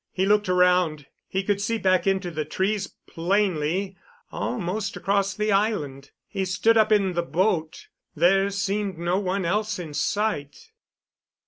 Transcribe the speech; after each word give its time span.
He 0.11 0.25
looked 0.25 0.49
around. 0.49 1.05
He 1.27 1.43
could 1.43 1.61
see 1.61 1.77
back 1.77 2.07
into 2.07 2.31
the 2.31 2.43
trees 2.43 2.95
plainly, 3.05 3.97
almost 4.31 4.97
across 4.97 5.35
the 5.35 5.51
island. 5.51 6.09
He 6.27 6.43
stood 6.43 6.75
up 6.75 6.91
in 6.91 7.13
the 7.13 7.21
boat. 7.21 7.87
There 8.15 8.49
seemed 8.49 8.97
no 8.97 9.19
one 9.19 9.45
else 9.45 9.77
in 9.77 9.93
sight. 9.93 10.71